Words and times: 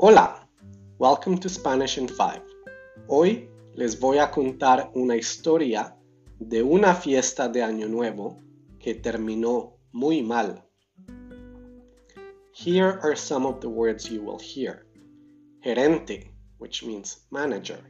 Hola, 0.00 0.46
welcome 1.00 1.38
to 1.38 1.48
Spanish 1.48 1.98
in 1.98 2.06
5. 2.06 2.40
Hoy 3.08 3.48
les 3.74 3.98
voy 3.98 4.18
a 4.18 4.30
contar 4.30 4.92
una 4.94 5.16
historia 5.16 5.92
de 6.38 6.62
una 6.62 6.94
fiesta 6.94 7.48
de 7.48 7.64
Año 7.64 7.88
Nuevo 7.88 8.38
que 8.78 8.94
terminó 8.94 9.72
muy 9.90 10.22
mal. 10.22 10.62
Here 12.52 13.00
are 13.02 13.16
some 13.16 13.44
of 13.44 13.60
the 13.60 13.68
words 13.68 14.08
you 14.08 14.22
will 14.22 14.38
hear. 14.38 14.86
Gerente, 15.64 16.30
which 16.58 16.84
means 16.84 17.26
manager. 17.32 17.80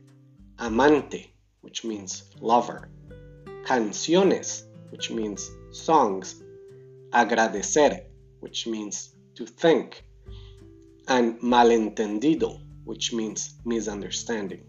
Amante, 0.60 1.34
which 1.60 1.84
means 1.84 2.30
lover. 2.40 2.88
Canciones, 3.66 4.66
which 4.92 5.10
means 5.10 5.50
songs. 5.72 6.42
Agradecer, 7.12 8.06
which 8.40 8.66
means 8.66 9.14
to 9.34 9.44
thank. 9.44 10.07
And 11.08 11.40
malentendido, 11.40 12.60
which 12.84 13.12
means 13.12 13.58
misunderstanding. 13.64 14.62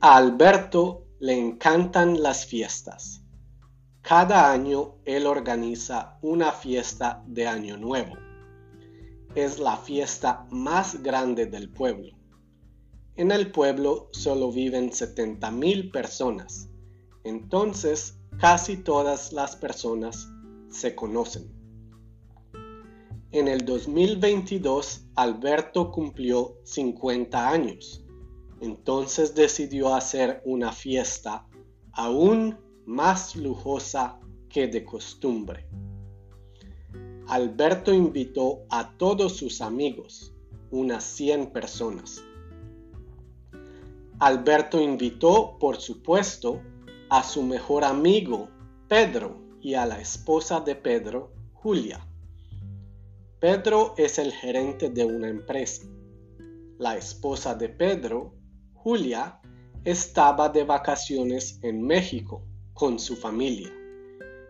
A 0.00 0.16
Alberto 0.16 1.06
le 1.20 1.38
encantan 1.38 2.22
las 2.22 2.44
fiestas. 2.44 3.22
Cada 4.02 4.50
año 4.50 4.96
él 5.04 5.26
organiza 5.26 6.18
una 6.22 6.52
fiesta 6.52 7.22
de 7.26 7.46
Año 7.46 7.76
Nuevo. 7.76 8.14
Es 9.34 9.58
la 9.58 9.76
fiesta 9.76 10.46
más 10.50 11.02
grande 11.02 11.46
del 11.46 11.70
pueblo. 11.70 12.12
En 13.14 13.30
el 13.30 13.52
pueblo 13.52 14.08
solo 14.12 14.50
viven 14.50 14.92
70 14.92 15.50
mil 15.50 15.90
personas, 15.90 16.68
entonces 17.24 18.18
casi 18.40 18.76
todas 18.76 19.32
las 19.32 19.54
personas 19.54 20.28
se 20.70 20.94
conocen. 20.94 21.61
En 23.32 23.48
el 23.48 23.64
2022 23.64 25.06
Alberto 25.14 25.90
cumplió 25.90 26.58
50 26.64 27.48
años, 27.48 28.04
entonces 28.60 29.34
decidió 29.34 29.94
hacer 29.94 30.42
una 30.44 30.70
fiesta 30.70 31.48
aún 31.92 32.58
más 32.84 33.34
lujosa 33.34 34.20
que 34.50 34.68
de 34.68 34.84
costumbre. 34.84 35.66
Alberto 37.26 37.94
invitó 37.94 38.66
a 38.68 38.98
todos 38.98 39.34
sus 39.38 39.62
amigos, 39.62 40.34
unas 40.70 41.02
100 41.02 41.52
personas. 41.52 42.22
Alberto 44.18 44.78
invitó, 44.78 45.56
por 45.58 45.78
supuesto, 45.80 46.60
a 47.08 47.22
su 47.22 47.42
mejor 47.42 47.84
amigo, 47.84 48.50
Pedro, 48.88 49.40
y 49.62 49.72
a 49.72 49.86
la 49.86 49.98
esposa 49.98 50.60
de 50.60 50.76
Pedro, 50.76 51.32
Julia. 51.54 52.06
Pedro 53.42 53.94
es 53.96 54.20
el 54.20 54.30
gerente 54.32 54.88
de 54.88 55.04
una 55.04 55.28
empresa. 55.28 55.82
La 56.78 56.96
esposa 56.96 57.56
de 57.56 57.70
Pedro, 57.70 58.36
Julia, 58.72 59.40
estaba 59.82 60.48
de 60.48 60.62
vacaciones 60.62 61.58
en 61.64 61.82
México 61.82 62.46
con 62.72 63.00
su 63.00 63.16
familia. 63.16 63.68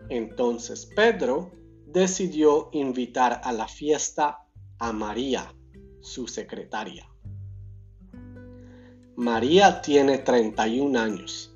Entonces 0.09 0.85
Pedro 0.95 1.51
decidió 1.87 2.69
invitar 2.71 3.41
a 3.43 3.51
la 3.51 3.67
fiesta 3.67 4.45
a 4.77 4.93
María, 4.93 5.51
su 5.99 6.27
secretaria. 6.27 7.09
María 9.15 9.81
tiene 9.81 10.19
31 10.19 10.99
años. 10.99 11.51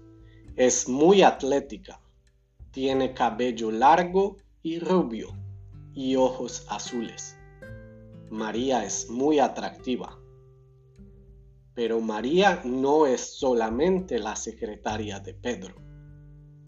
Es 0.56 0.90
muy 0.90 1.22
atlética. 1.22 2.02
Tiene 2.72 3.14
cabello 3.14 3.70
largo 3.70 4.38
y 4.64 4.80
rubio 4.80 5.38
y 5.98 6.16
ojos 6.16 6.64
azules. 6.70 7.36
María 8.30 8.86
es 8.86 9.10
muy 9.10 9.40
atractiva. 9.40 10.20
Pero 11.74 12.00
María 12.02 12.62
no 12.64 13.08
es 13.08 13.40
solamente 13.40 14.20
la 14.20 14.36
secretaria 14.36 15.20
de 15.20 15.34
Pedro. 15.34 15.74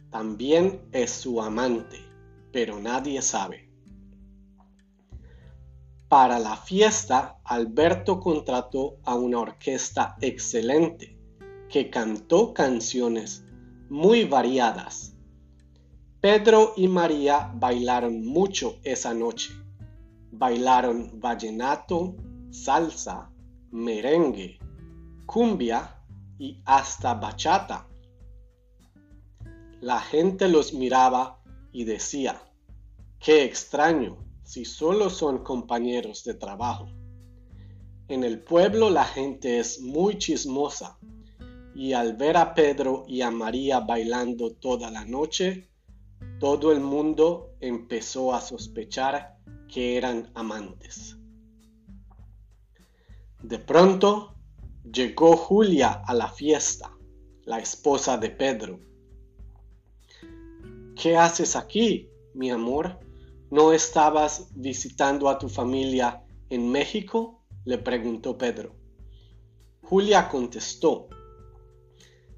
También 0.09 0.81
es 0.91 1.11
su 1.11 1.39
amante, 1.43 1.97
pero 2.51 2.79
nadie 2.79 3.21
sabe. 3.21 3.69
Para 6.07 6.39
la 6.39 6.57
fiesta, 6.57 7.39
Alberto 7.43 8.19
contrató 8.19 8.97
a 9.03 9.13
una 9.13 9.41
orquesta 9.41 10.17
excelente 10.21 11.19
que 11.69 11.91
cantó 11.91 12.51
canciones 12.51 13.45
muy 13.89 14.23
variadas. 14.23 15.15
Pedro 16.21 16.73
y 16.75 16.89
María 16.89 17.49
bailaron 17.55 18.25
mucho 18.25 18.79
esa 18.83 19.13
noche. 19.13 19.53
Bailaron 20.31 21.17
vallenato, 21.17 22.17
salsa, 22.49 23.31
merengue, 23.71 24.59
cumbia 25.25 25.95
y 26.37 26.61
hasta 26.65 27.13
bachata. 27.13 27.87
La 29.79 30.01
gente 30.01 30.49
los 30.49 30.73
miraba 30.73 31.41
y 31.71 31.85
decía, 31.85 32.41
qué 33.17 33.45
extraño, 33.45 34.17
si 34.43 34.65
solo 34.65 35.09
son 35.09 35.41
compañeros 35.41 36.25
de 36.25 36.33
trabajo. 36.33 36.89
En 38.09 38.25
el 38.25 38.41
pueblo 38.41 38.89
la 38.89 39.05
gente 39.05 39.59
es 39.59 39.79
muy 39.79 40.17
chismosa 40.17 40.97
y 41.73 41.93
al 41.93 42.17
ver 42.17 42.35
a 42.35 42.53
Pedro 42.53 43.05
y 43.07 43.21
a 43.21 43.31
María 43.31 43.79
bailando 43.79 44.51
toda 44.51 44.91
la 44.91 45.05
noche, 45.05 45.68
todo 46.39 46.71
el 46.71 46.79
mundo 46.79 47.55
empezó 47.59 48.33
a 48.33 48.41
sospechar 48.41 49.37
que 49.67 49.97
eran 49.97 50.31
amantes. 50.33 51.17
De 53.43 53.59
pronto 53.59 54.35
llegó 54.91 55.35
Julia 55.35 56.01
a 56.05 56.13
la 56.13 56.29
fiesta, 56.29 56.95
la 57.43 57.59
esposa 57.59 58.17
de 58.17 58.29
Pedro. 58.29 58.79
¿Qué 60.95 61.17
haces 61.17 61.55
aquí, 61.55 62.09
mi 62.33 62.49
amor? 62.49 62.99
¿No 63.51 63.73
estabas 63.73 64.47
visitando 64.55 65.29
a 65.29 65.37
tu 65.37 65.49
familia 65.49 66.23
en 66.49 66.69
México? 66.69 67.43
le 67.65 67.77
preguntó 67.77 68.37
Pedro. 68.37 68.75
Julia 69.81 70.29
contestó, 70.29 71.09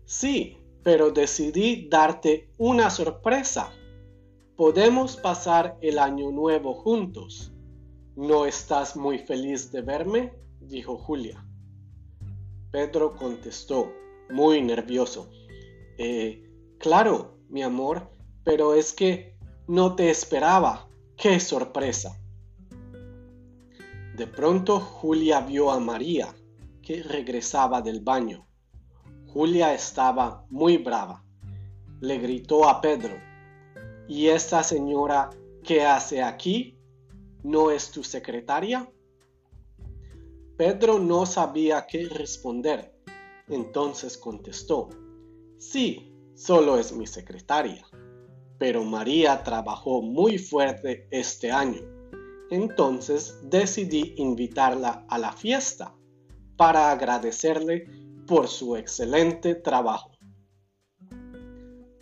Sí, 0.06 0.58
pero 0.84 1.12
decidí 1.12 1.88
darte 1.88 2.50
una 2.58 2.90
sorpresa. 2.90 3.72
Podemos 4.62 5.18
pasar 5.18 5.76
el 5.82 5.98
año 5.98 6.30
nuevo 6.30 6.76
juntos. 6.76 7.52
¿No 8.16 8.46
estás 8.46 8.96
muy 8.96 9.18
feliz 9.18 9.72
de 9.72 9.82
verme? 9.82 10.34
dijo 10.60 11.00
Julia. 11.00 11.44
Pedro 12.70 13.16
contestó, 13.16 13.92
muy 14.30 14.62
nervioso. 14.62 15.32
Eh, 15.98 16.48
claro, 16.78 17.40
mi 17.50 17.64
amor, 17.64 18.12
pero 18.44 18.76
es 18.76 18.94
que 18.94 19.36
no 19.68 19.96
te 19.96 20.12
esperaba. 20.12 20.88
¡Qué 21.18 21.40
sorpresa! 21.40 22.22
De 24.16 24.28
pronto 24.28 24.80
Julia 24.80 25.42
vio 25.42 25.72
a 25.72 25.80
María, 25.80 26.36
que 26.84 27.02
regresaba 27.02 27.82
del 27.82 28.02
baño. 28.02 28.46
Julia 29.26 29.74
estaba 29.74 30.46
muy 30.52 30.78
brava. 30.78 31.26
Le 32.00 32.20
gritó 32.20 32.70
a 32.70 32.80
Pedro, 32.80 33.31
¿Y 34.12 34.28
esta 34.28 34.62
señora 34.62 35.30
qué 35.64 35.86
hace 35.86 36.22
aquí? 36.22 36.78
¿No 37.44 37.72
es 37.72 37.92
tu 37.92 38.04
secretaria? 38.04 38.92
Pedro 40.58 41.00
no 41.00 41.26
sabía 41.26 41.88
qué 41.88 42.10
responder. 42.10 42.94
Entonces 43.48 44.18
contestó, 44.18 44.90
Sí, 45.58 46.14
solo 46.36 46.78
es 46.78 46.92
mi 46.92 47.08
secretaria 47.08 47.88
pero 48.62 48.84
María 48.84 49.42
trabajó 49.42 50.04
muy 50.04 50.38
fuerte 50.38 51.08
este 51.10 51.52
año. 51.52 51.82
Entonces 52.52 53.40
decidí 53.42 54.14
invitarla 54.18 55.04
a 55.10 55.18
la 55.18 55.32
fiesta 55.32 55.96
para 56.58 56.92
agradecerle 56.92 57.88
por 58.28 58.48
su 58.48 58.76
excelente 58.76 59.56
trabajo. 59.56 60.12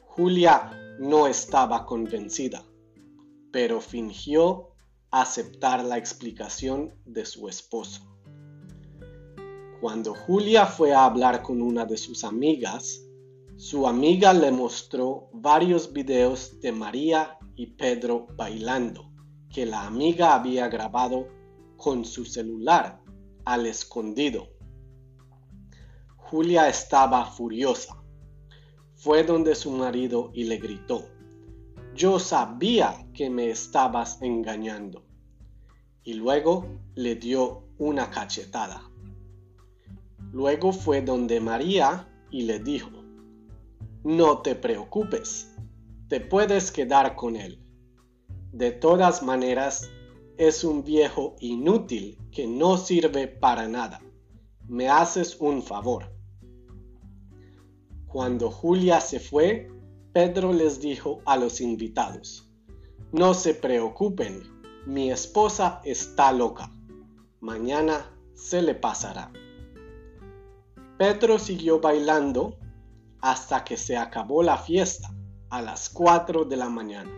Julia 0.02 0.79
no 1.00 1.28
estaba 1.28 1.86
convencida, 1.86 2.66
pero 3.52 3.80
fingió 3.80 4.74
aceptar 5.12 5.84
la 5.84 5.98
explicación 5.98 6.94
de 7.06 7.26
su 7.26 7.48
esposo. 7.48 8.02
Cuando 9.80 10.14
Julia 10.14 10.66
fue 10.66 10.94
a 10.94 11.06
hablar 11.06 11.42
con 11.42 11.62
una 11.62 11.86
de 11.86 11.96
sus 11.96 12.26
amigas, 12.26 13.02
su 13.56 13.88
amiga 13.88 14.34
le 14.34 14.52
mostró 14.52 15.30
varios 15.32 15.94
videos 15.94 16.60
de 16.60 16.74
María 16.74 17.38
y 17.56 17.68
Pedro 17.68 18.28
bailando 18.36 19.10
que 19.50 19.66
la 19.66 19.86
amiga 19.86 20.36
había 20.36 20.68
grabado 20.68 21.28
con 21.78 22.04
su 22.04 22.26
celular 22.26 23.02
al 23.46 23.66
escondido. 23.66 24.50
Julia 26.18 26.68
estaba 26.68 27.26
furiosa. 27.26 27.99
Fue 29.00 29.24
donde 29.24 29.56
su 29.56 29.72
marido 29.72 30.30
y 30.34 30.44
le 30.44 30.58
gritó, 30.58 31.06
yo 31.96 32.20
sabía 32.20 33.08
que 33.14 33.30
me 33.30 33.50
estabas 33.50 34.22
engañando. 34.22 35.06
Y 36.04 36.16
luego 36.16 36.66
le 36.96 37.16
dio 37.16 37.64
una 37.78 38.10
cachetada. 38.10 38.82
Luego 40.34 40.74
fue 40.74 41.02
donde 41.02 41.40
María 41.40 42.10
y 42.30 42.42
le 42.42 42.60
dijo, 42.60 42.90
No 44.04 44.42
te 44.42 44.56
preocupes, 44.56 45.56
te 46.10 46.20
puedes 46.20 46.70
quedar 46.70 47.16
con 47.16 47.38
él. 47.38 47.64
De 48.52 48.74
todas 48.74 49.24
maneras, 49.24 49.90
es 50.38 50.66
un 50.66 50.84
viejo 50.84 51.38
inútil 51.40 52.18
que 52.34 52.48
no 52.48 52.76
sirve 52.76 53.30
para 53.30 53.70
nada. 53.70 54.02
Me 54.68 54.90
haces 54.90 55.38
un 55.40 55.64
favor. 55.64 56.19
Cuando 58.10 58.50
Julia 58.50 59.00
se 59.02 59.20
fue, 59.20 59.70
Pedro 60.14 60.52
les 60.52 60.82
dijo 60.82 61.22
a 61.26 61.38
los 61.38 61.62
invitados, 61.62 62.52
No 63.12 63.36
se 63.36 63.54
preocupen, 63.54 64.42
mi 64.88 65.12
esposa 65.12 65.80
está 65.84 66.32
loca. 66.32 66.72
Mañana 67.40 68.12
se 68.34 68.64
le 68.64 68.74
pasará. 68.74 69.32
Pedro 70.98 71.38
siguió 71.38 71.80
bailando 71.80 72.58
hasta 73.22 73.64
que 73.64 73.78
se 73.78 73.96
acabó 73.96 74.42
la 74.42 74.58
fiesta 74.58 75.14
a 75.52 75.62
las 75.62 75.88
4 75.90 76.46
de 76.46 76.58
la 76.58 76.68
mañana. 76.68 77.12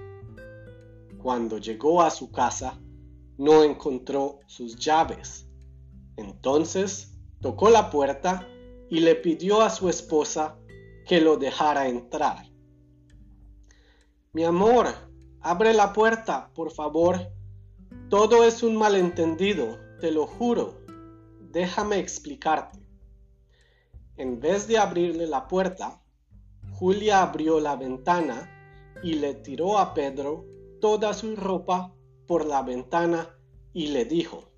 Cuando 1.18 1.58
llegó 1.58 2.02
a 2.02 2.10
su 2.10 2.32
casa, 2.32 2.78
no 3.38 3.64
encontró 3.64 4.42
sus 4.46 4.76
llaves. 4.76 5.48
Entonces 6.18 7.18
tocó 7.40 7.70
la 7.70 7.90
puerta 7.90 8.46
y 8.90 9.00
le 9.00 9.16
pidió 9.16 9.62
a 9.62 9.70
su 9.70 9.88
esposa 9.88 10.58
que 11.12 11.20
lo 11.20 11.36
dejara 11.36 11.90
entrar. 11.90 12.38
Mi 14.32 14.46
amor, 14.46 14.88
abre 15.42 15.74
la 15.74 15.92
puerta, 15.92 16.54
por 16.54 16.72
favor. 16.72 17.34
Todo 18.10 18.46
es 18.46 18.64
un 18.64 18.78
malentendido, 18.78 19.78
te 20.00 20.10
lo 20.10 20.26
juro. 20.26 20.80
Déjame 21.52 22.00
explicarte. 22.00 22.80
En 24.16 24.40
vez 24.40 24.70
de 24.70 24.78
abrirle 24.78 25.28
la 25.28 25.50
puerta, 25.50 26.02
Julia 26.76 27.24
abrió 27.24 27.60
la 27.60 27.76
ventana 27.76 28.50
y 29.04 29.16
le 29.16 29.34
tiró 29.34 29.80
a 29.80 29.94
Pedro 29.94 30.46
toda 30.80 31.14
su 31.14 31.36
ropa 31.36 31.94
por 32.26 32.46
la 32.46 32.62
ventana 32.62 33.38
y 33.74 33.88
le 33.88 34.06
dijo, 34.06 34.54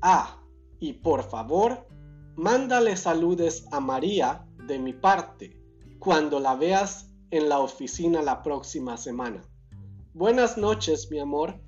Ah, 0.00 0.40
y 0.78 0.92
por 0.92 1.24
favor, 1.24 1.88
mándale 2.36 2.96
saludes 2.96 3.66
a 3.72 3.80
María 3.80 4.46
de 4.68 4.78
mi 4.78 4.92
parte 4.92 5.59
cuando 6.00 6.40
la 6.40 6.56
veas 6.56 7.12
en 7.30 7.50
la 7.50 7.58
oficina 7.58 8.22
la 8.22 8.42
próxima 8.42 8.96
semana. 8.96 9.42
Buenas 10.14 10.56
noches, 10.56 11.08
mi 11.10 11.20
amor, 11.20 11.60